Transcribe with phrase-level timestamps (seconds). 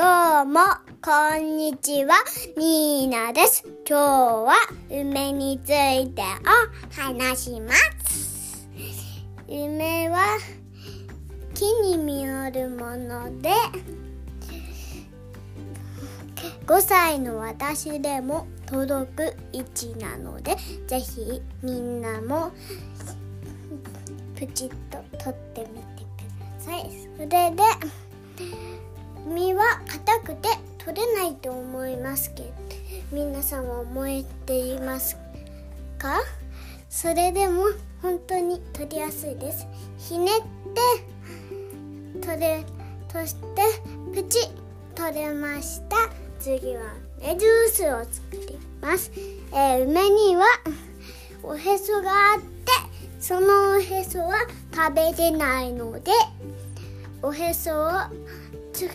[0.00, 0.60] どうも、
[1.02, 2.14] こんにちは、
[2.56, 3.62] ニーナです。
[3.86, 4.00] 今日
[4.46, 4.54] は
[4.88, 6.26] 梅についてを
[6.98, 8.66] 話します。
[9.46, 10.38] 梅は
[11.52, 13.50] 木に実るもので、
[16.66, 22.52] 5歳の私でも届く位置なので、ぜひみんなも
[24.34, 26.90] プチッと取ってみてください。
[27.18, 27.62] それで、
[29.26, 30.48] 実は硬くて
[30.78, 32.52] 取れないと思いますけど
[33.12, 35.16] 皆さんは思えています
[35.98, 36.20] か？
[36.88, 37.64] それでも
[38.02, 39.66] 本当に取りやすいです。
[39.98, 40.40] ひねっ
[42.22, 42.64] て取れ
[43.12, 43.40] そして
[44.14, 44.48] プチ
[44.94, 45.96] 取れました。
[46.38, 49.12] 次は梅ジュースを作ります、
[49.52, 50.46] えー梅には
[51.42, 52.72] おへそがあって
[53.20, 56.12] そのおへそは食べれないので
[57.22, 57.90] おへそを
[58.80, 58.88] つ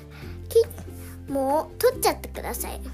[0.49, 2.79] きもう取っちゃってください。
[2.81, 2.89] で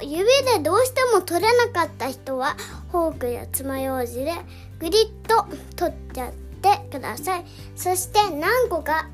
[0.00, 2.56] も指でどうしても取れなかった人は
[2.90, 4.32] フォークや爪楊枝で
[4.78, 7.44] グリッと取っちゃってください。
[7.76, 9.08] そして何個か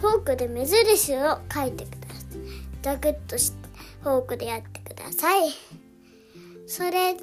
[0.00, 2.38] フォークで目印を書いてください。
[2.82, 3.52] ザクッとし
[4.02, 5.50] フォークでやってください。
[6.66, 7.20] それで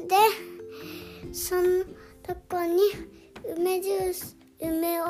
[1.34, 1.84] その
[2.22, 2.80] とこに
[3.58, 5.06] 梅ジュース梅を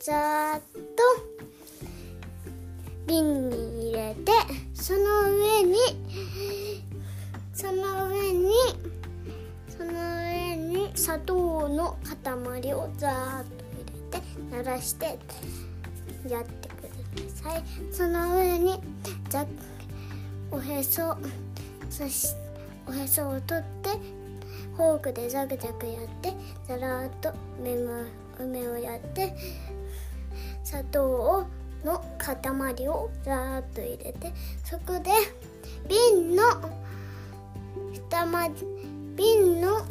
[0.00, 0.41] ざー
[3.06, 4.32] 瓶に入れて
[4.74, 5.00] その
[5.30, 5.76] 上に
[7.52, 8.50] その上に
[9.68, 14.22] その上に砂糖の塊をざーっと入れて
[14.56, 15.18] 鳴らして
[16.28, 17.62] やってください。
[17.90, 18.80] その上に
[19.28, 19.46] ざ
[20.50, 21.16] おへそ
[21.90, 22.28] そし
[22.86, 23.90] おへそを取って
[24.76, 26.32] フォークでザクザクやって
[26.66, 28.04] ざらーっと梅も
[28.38, 29.34] 梅をやって
[30.64, 31.46] 砂糖を
[31.84, 34.32] の塊をザーッと入れて
[34.64, 35.10] そこで
[35.88, 36.42] 瓶の
[37.92, 38.54] 蓋まで
[39.16, 39.84] 瓶の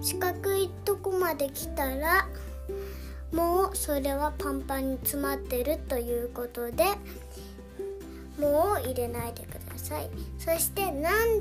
[0.00, 2.28] 四角いとこまで来たら
[3.32, 6.84] もうそれはパンパンに詰まってるということで
[8.40, 10.08] もう入れないでください。
[10.38, 11.40] そして何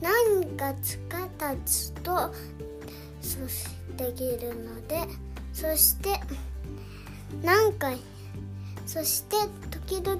[0.00, 2.32] 何月か経つと
[3.20, 5.02] そしできるので
[5.52, 6.20] そして
[7.42, 7.98] 何回
[8.88, 9.36] そして
[9.70, 10.18] 時々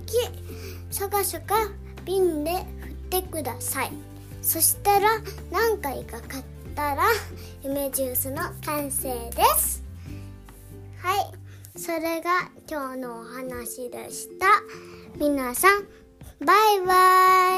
[0.90, 1.54] シャカシャカ
[2.04, 3.92] 瓶で振ってください。
[4.42, 5.08] そしたら
[5.50, 7.04] 何回か買ったら
[7.64, 9.82] 梅ジュースの完成です。
[10.98, 11.78] はい。
[11.78, 14.46] それが今日のお話でした。
[15.18, 15.84] 皆さん
[16.44, 17.57] バイバ